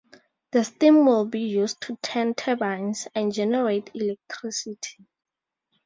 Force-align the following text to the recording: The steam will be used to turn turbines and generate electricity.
The 0.51 0.63
steam 0.63 1.05
will 1.05 1.25
be 1.25 1.41
used 1.41 1.79
to 1.81 1.95
turn 2.01 2.33
turbines 2.33 3.07
and 3.13 3.31
generate 3.31 3.91
electricity. 3.93 5.05